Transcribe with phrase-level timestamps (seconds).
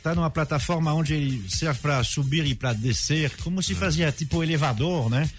[0.03, 4.43] tá numa plataforma onde ele serve para subir e para descer, como se fazia tipo
[4.43, 5.31] elevador, né?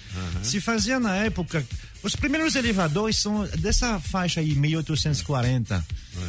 [0.42, 1.66] Se fazia na época.
[2.02, 5.86] Os primeiros elevadores são dessa faixa aí, 1840.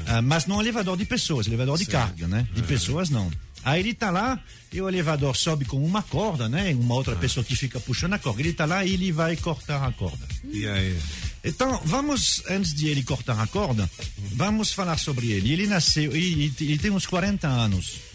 [0.07, 2.47] Ah, mas não elevador de pessoas, elevador de carga, né?
[2.55, 3.31] De pessoas não.
[3.65, 4.39] Aí ele tá lá
[4.71, 6.75] e o elevador sobe com uma corda, né?
[6.75, 8.43] Uma outra pessoa que fica puxando a corda.
[8.43, 10.27] Ele tá lá e ele vai cortar a corda.
[10.45, 10.99] E aí?
[11.43, 13.91] Então, vamos, antes de ele cortar a corda,
[14.33, 15.53] vamos falar sobre ele.
[15.53, 18.14] Ele nasceu, ele, ele tem uns 40 anos.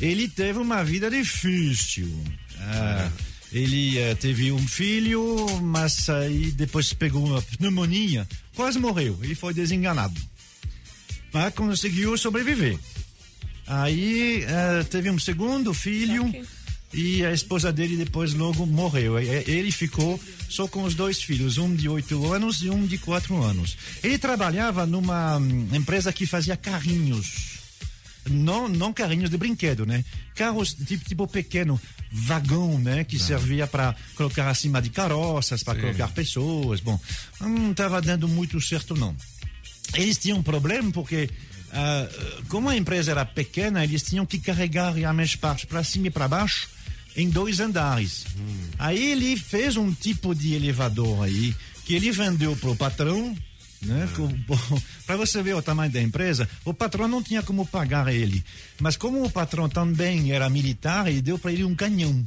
[0.00, 2.10] Ele teve uma vida difícil.
[2.58, 3.10] Ah,
[3.52, 9.18] ele eh, teve um filho, mas aí depois pegou uma pneumonia, quase morreu.
[9.22, 10.20] Ele foi desenganado.
[11.32, 12.78] Mas conseguiu sobreviver.
[13.66, 16.44] Aí eh, teve um segundo filho Ok.
[16.92, 19.18] e a esposa dele depois logo morreu.
[19.20, 22.86] E- e- Ele ficou só com os dois filhos, um de oito anos e um
[22.86, 23.76] de quatro anos.
[24.02, 27.54] Ele trabalhava numa hum, empresa que fazia carrinhos.
[28.28, 30.04] Não, não carrinhos de brinquedo, né?
[30.34, 31.80] Carros tipo, tipo pequeno,
[32.10, 33.04] vagão, né?
[33.04, 36.80] Que servia para colocar acima de carroças, para colocar pessoas.
[36.80, 36.98] Bom,
[37.40, 39.14] não estava dando muito certo, não.
[39.94, 41.28] Eles tinham um problema porque,
[41.72, 42.08] ah,
[42.48, 46.26] como a empresa era pequena, eles tinham que carregar realmente partes para cima e para
[46.26, 46.68] baixo
[47.16, 48.24] em dois andares.
[48.78, 53.36] Aí ele fez um tipo de elevador aí que ele vendeu pro patrão.
[53.84, 54.08] Né?
[55.06, 58.44] Para você ver o tamanho da empresa, o patrão não tinha como pagar ele.
[58.80, 62.24] Mas como o patrão também era militar, ele deu para ele um canhão.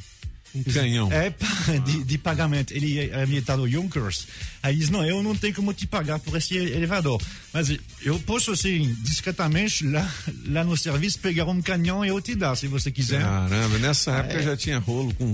[0.56, 1.12] Um canhão.
[1.12, 1.34] É,
[1.80, 2.74] de, de pagamento.
[2.74, 4.28] Ele é militar do Junkers.
[4.64, 7.22] Aí diz: Não, eu não tenho como te pagar por esse elevador.
[7.54, 10.14] Mas eu posso, assim, discretamente, lá,
[10.46, 13.22] lá no serviço, pegar um canhão e eu te dar, se você quiser.
[13.22, 15.34] Caramba, nessa época já tinha rolo com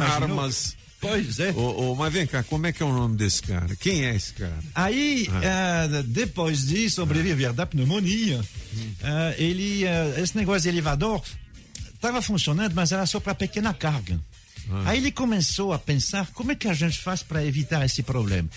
[0.00, 0.76] armas.
[1.02, 1.50] Pois é.
[1.50, 3.74] Ô, ô, mas vem cá, como é que é o nome desse cara?
[3.74, 4.56] Quem é esse cara?
[4.72, 8.40] Aí, eh, depois de sobreviver da pneumonia,
[9.02, 11.20] eh, ele, eh, esse negócio de elevador
[11.92, 14.20] estava funcionando, mas era só para pequena carga.
[14.84, 18.48] Aí ele começou a pensar como é que a gente faz para evitar esse problema.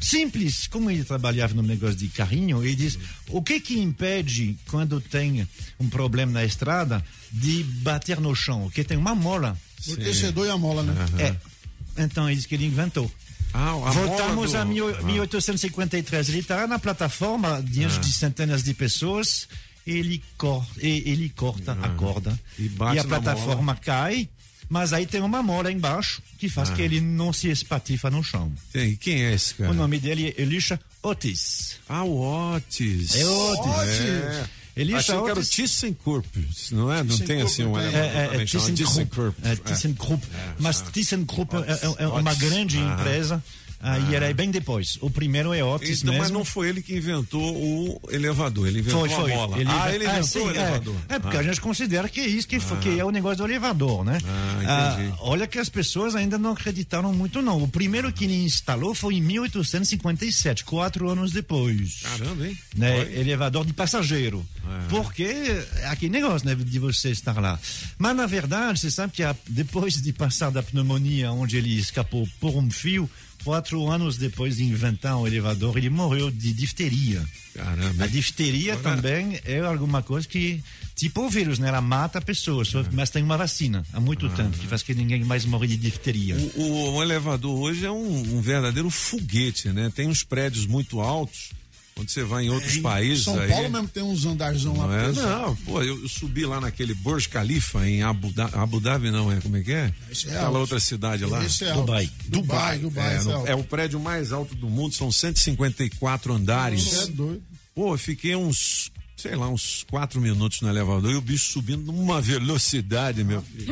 [0.00, 2.96] Simples, como ele trabalhava no negócio de carrinho, ele diz:
[3.28, 5.46] o que que impede quando tem
[5.80, 8.62] um problema na estrada de bater no chão?
[8.62, 9.58] Porque tem uma mola.
[9.88, 10.94] O tecedor e a mola, né?
[11.18, 11.51] É.
[11.96, 13.10] Então ele disse que ele inventou.
[13.54, 15.02] Ah, a Voltamos mola a mil- Ah.
[15.02, 16.28] 1853.
[16.30, 19.46] Ele está na plataforma, diante de centenas de pessoas.
[19.86, 22.38] Ele corta, e- ele corta a corda.
[22.58, 24.28] E bate a plataforma cai.
[24.68, 28.50] Mas aí tem uma mola embaixo que faz que ele não se espatifa no chão.
[28.72, 29.70] Tem, quem é esse cara?
[29.70, 31.78] O nome dele é Elisha Otis.
[31.86, 33.14] Ah, o Otis.
[33.16, 34.00] É Otis.
[34.00, 34.44] É.
[34.74, 35.44] Elisha Achei que era o.
[35.44, 37.02] ThyssenKrupp, não é?
[37.02, 39.36] Não tem assim um É, é, é ThyssenKrupp.
[39.44, 39.56] É, É.
[39.56, 40.26] ThyssenKrupp.
[40.58, 42.96] Mas ThyssenKrupp é, é- é uma grande Ah.
[42.98, 43.42] empresa.
[43.82, 44.96] Aí era bem depois.
[45.00, 46.22] O primeiro é Otis Então, mesmo.
[46.22, 49.32] mas não foi ele que inventou o elevador, ele inventou Foi, foi.
[49.32, 49.58] a mola.
[49.58, 50.54] Ele, ah, ele inventou sim, o é.
[50.56, 50.96] elevador.
[51.08, 51.40] É, porque Ah.
[51.40, 54.18] a gente considera que é isso que, foi, que é o negócio do elevador, né?
[54.24, 55.14] Ah, entendi.
[55.20, 57.62] olha que as pessoas ainda não acreditaram muito, não.
[57.62, 62.00] O primeiro que ele instalou foi em 1857, quatro anos depois.
[62.02, 62.58] Caramba, hein?
[62.76, 63.00] Né?
[63.18, 64.46] Elevador de passageiro.
[64.88, 67.58] Porque é aquele negócio né, de você estar lá.
[67.98, 72.28] Mas, na verdade, você sabe que a- depois de passar da pneumonia, onde ele escapou
[72.40, 73.10] por um fio,
[73.44, 77.24] quatro anos depois de inventar o elevador, ele morreu de difteria.
[77.54, 78.04] Caramba.
[78.04, 80.62] A difteria também é alguma coisa que,
[80.96, 81.68] tipo o vírus, né?
[81.68, 84.94] Ela mata a pessoa, só- mas tem uma vacina há muito tempo que faz que
[84.94, 86.34] ninguém mais morre de difteria.
[86.56, 89.92] O, o- o elevador hoje é um, um verdadeiro foguete, né?
[89.94, 91.50] Tem uns prédios muito altos,
[91.94, 93.48] quando você vai em outros países São aí.
[93.48, 96.94] Paulo mesmo tem uns andarzão lá Não, é, não, pô, eu, eu subi lá naquele
[96.94, 99.92] Burj Khalifa em Abu Dhabi, Abu Dhabi não é, como é que é?
[100.10, 100.58] Esse é Aquela alto.
[100.60, 101.44] outra cidade lá.
[101.44, 101.80] Esse é alto.
[101.86, 102.10] Dubai.
[102.28, 103.14] Dubai, Dubai.
[103.14, 106.82] É, esse no- é é o prédio mais alto do mundo, são 154 andares.
[106.82, 107.42] Você é doido.
[107.74, 111.90] Pô, eu fiquei uns, sei lá, uns quatro minutos no elevador e o bicho subindo
[111.92, 113.66] numa velocidade, meu filho.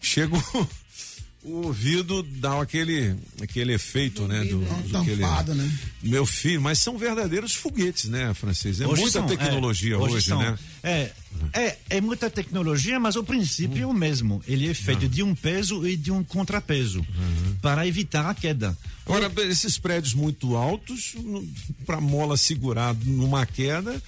[0.00, 0.36] Chega
[1.44, 4.44] o, ouvido, dá aquele, aquele efeito, né?
[4.44, 5.70] Do, Uma do aquele- tampada, né?
[6.02, 8.80] Meu filho, mas são verdadeiros foguetes, né, francês?
[8.80, 10.38] É Hoje muita são, tecnologia é, hoje, são.
[10.40, 10.58] né?
[10.82, 11.10] É,
[11.52, 14.42] é, é muita tecnologia, mas o princípio é o mesmo.
[14.46, 17.04] Ele é feito de um peso e de um contrapeso
[17.62, 18.76] para evitar a queda.
[19.06, 21.14] Agora, esses prédios muito altos,
[21.84, 24.00] para mola segurar numa queda,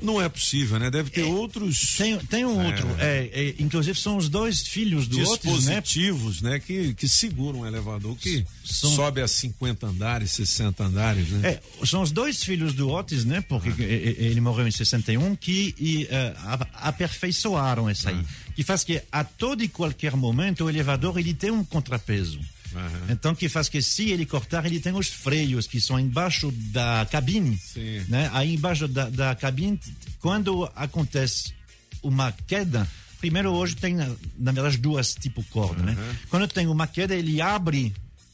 [0.00, 0.90] Não é possível, né?
[0.90, 5.16] Deve ter outros Tem, tem um outro, é, é, inclusive são os dois filhos do
[5.20, 5.80] Otis, né?
[5.80, 6.58] dispositivos, né?
[6.58, 11.50] Que, que seguram um elevador que São- sobe a 50 andares, 60 andares, né?
[11.50, 13.42] É, são os dois filhos do Otis, né?
[13.42, 18.24] Porque e- ele morreu em 61, que e, a- aperfeiçoaram essa aí.
[18.54, 22.38] Que faz que a todo e qualquer momento o elevador ele tem um contrapeso.
[22.74, 23.06] Aham.
[23.10, 27.06] Então que faz que se ele cortar, ele tem os freios que são embaixo da
[27.10, 27.58] cabine.
[27.58, 28.04] Sim.
[28.08, 28.30] Né?
[28.32, 29.78] Aí embaixo da, da cabine,
[30.20, 31.54] quando acontece
[32.02, 32.88] uma queda,
[33.20, 34.08] primeiro hoje tem, na
[34.38, 35.96] na verdade, duas tipo corda, né?
[36.28, 37.92] Quando tem uma queda, ele abre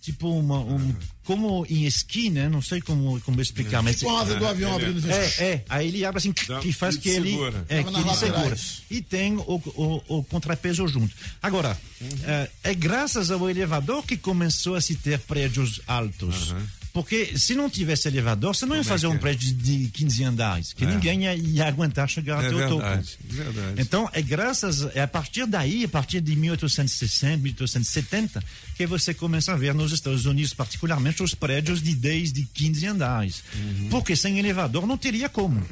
[0.08, 0.94] tipo uma, um,
[1.25, 2.49] como em esqui, né?
[2.49, 4.02] Não sei como, como explicar, mas...
[4.02, 5.06] Com a asa do avião abrindo.
[5.10, 7.66] É, é, aí ele abre assim, Dá- que faz e que ele, segura.
[7.69, 8.56] é, que ele segura.
[8.90, 11.14] E tem o, o, o contrapeso junto.
[11.43, 11.78] Agora,
[12.25, 16.55] é, é graças ao elevador que começou a se ter prédios altos.
[16.98, 19.18] Porque se não tivesse elevador, você não ia Como é fazer que um é?
[19.20, 20.88] prédio de 15 andares, que É.
[20.92, 22.82] ninguém ia, ia aguentar chegar É até o topo.
[22.82, 23.80] verdade, verdade.
[23.80, 28.42] Então, é graças, é a partir daí, a partir de 1860, 1870,
[28.76, 32.84] que você começa a ver nos Estados Unidos, particularmente, os prédios de 10, de 15
[32.86, 33.44] andares.
[33.54, 33.88] Uhum.
[33.90, 35.64] Porque sem elevador não teria como.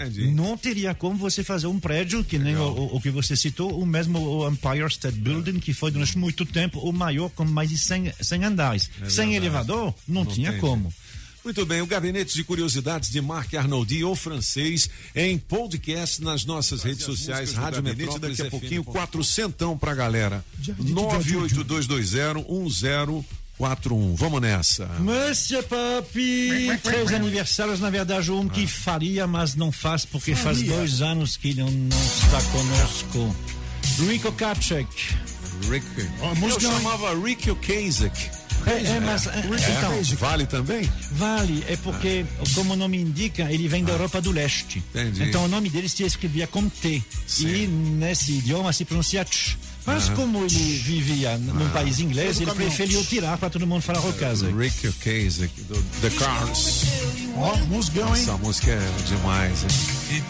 [0.00, 0.30] Entendi.
[0.30, 3.78] Não teria como você fazer um prédio que nem o, o- o que você citou,
[3.80, 7.68] o mesmo o Empire State Building, que foi durante muito tempo o maior com mais
[7.70, 8.82] de 100, 100 andares.
[9.08, 9.34] Sem verdade.
[9.36, 10.92] elevador, não, Não tinha tem como.
[11.44, 16.82] Muito bem, o Gabinete de Curiosidades de Marc Arnoldi, o francês, em podcast nas nossas
[16.82, 20.44] redes sociais, Rádio Metrópolis, daqui a pouquinho, quatrocentão pra galera.
[23.58, 24.14] 982201041.
[24.16, 24.86] Vamos nessa.
[25.00, 30.76] Monsieur Papi, três aniversários, na verdade, um que faria, mas não faz, porque faz Faria.
[30.76, 33.36] dois anos que ele não está conosco.
[34.08, 34.88] Rico Kacek.
[35.68, 35.86] Rick.
[36.20, 38.30] Ó, a Eu música não- chamava Rick Ocasek.
[38.66, 39.38] É, é, mas, é,
[39.78, 40.82] então, Vale também?
[41.12, 44.82] Vale, é porque, como o nome indica, ele vem da Europa do Leste.
[44.90, 45.22] Entendi.
[45.22, 47.02] Então o nome dele se escrevia com T.
[47.26, 47.46] Sim.
[47.48, 49.56] E nesse idioma se pronuncia Tch.
[49.88, 54.52] Mas como ele vivia num país inglês, ele preferiu tirar para todo mundo falar Ocasek.
[54.52, 56.84] Rick Ocasek, do The Cars.
[57.34, 58.22] Ó, musicão, hein?
[58.22, 60.22] Essa música é demais, hein?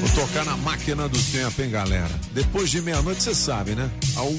[0.00, 2.20] Vou tocar na máquina do tempo, hein, galera?
[2.32, 3.90] Depois de meia-noite, você sabe, né?
[4.14, 4.32] Au.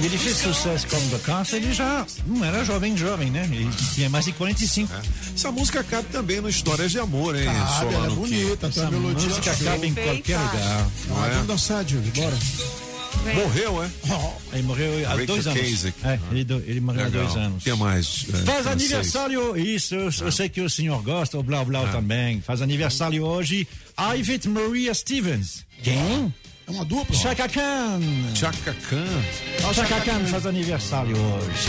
[0.00, 3.48] E ele fez sucesso como The Cars, ele já não era jovem, jovem, né?
[3.50, 4.92] Ele tinha mais de 45.
[5.34, 8.86] Essa música cabe também no Histórias de Amor, hein, Ah, ela é bonita, tem Essa
[8.86, 9.28] a melodia.
[9.28, 10.88] música cabe em qualquer lugar.
[11.10, 11.30] Ah, é?
[11.32, 12.38] vamos dançar, Júlio, bora.
[13.34, 13.90] Morreu, é?
[14.54, 15.84] Ele morreu há Rick dois anos.
[16.04, 17.60] É, ele, do- ele morreu há dois anos.
[17.62, 18.26] O que mais?
[18.32, 22.40] é, Faz aniversário, isso, eu, eu sei que o senhor gosta, o Blau Blau também.
[22.40, 23.66] Faz aniversário hoje,
[24.16, 25.66] Ivete Maria Stevens.
[25.82, 26.32] Quem?
[26.68, 27.16] É uma dupla.
[27.16, 28.00] Chaka Khan.
[28.34, 29.72] Chaka Khan.
[29.74, 31.68] Chaka Khan faz aniversário hoje.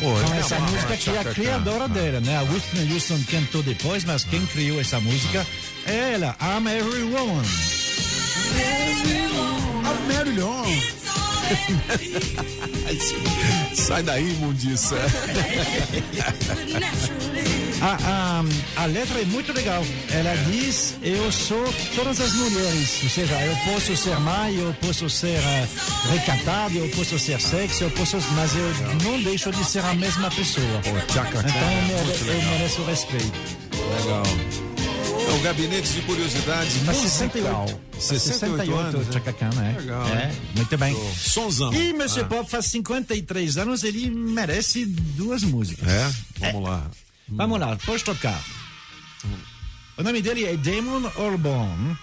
[0.00, 1.94] Pô, Com eu essa amava música que é Chaka a criadora Khan.
[1.94, 2.36] dela, né?
[2.38, 5.46] A Whitney Houston cantou depois, mas quem criou essa música
[5.86, 7.42] é ela, I'm Every Woman.
[9.84, 10.80] A Marilyn.
[13.74, 14.94] Sai daí, imundiça.
[17.80, 18.42] A,
[18.76, 19.82] a, a letra é muito legal.
[20.10, 23.02] Ela diz: Eu sou todas as mulheres.
[23.02, 27.82] Ou seja, eu posso ser mãe, eu posso ser uh, recatado, eu posso ser sexy,
[27.82, 28.68] eu posso, mas eu
[29.02, 30.80] não deixo de ser a mesma pessoa.
[30.84, 33.32] Então eu, eu mereço respeito.
[34.00, 34.22] Legal.
[35.28, 37.66] É o Gabinete de Curiosidades Faz musical.
[37.66, 37.80] 68.
[38.00, 39.06] 68 anos.
[39.06, 39.12] né?
[39.12, 39.78] Chaka Khan, é.
[39.80, 40.14] Legal, é.
[40.14, 40.36] né?
[40.56, 40.96] Muito bem.
[41.16, 41.72] Sonzão.
[41.72, 45.88] E Monsieur Ah, Pop faz 53 anos, ele merece duas músicas.
[45.88, 46.10] É?
[46.40, 46.90] Vamos lá.
[47.30, 48.42] Vamos lá, pode tocar.
[49.96, 51.96] O nome dele é Damon Albarn.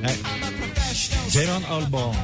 [0.03, 1.29] é.
[1.29, 2.17] Jaron Albarn.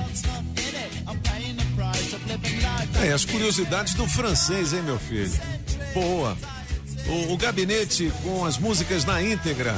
[3.04, 5.32] É, as curiosidades do francês, hein, meu filho?
[5.94, 6.38] Boa.
[7.08, 9.76] O, o gabinete com as músicas na íntegra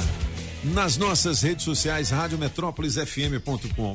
[0.64, 3.92] nas nossas redes sociais, radiometrópolisfm.com.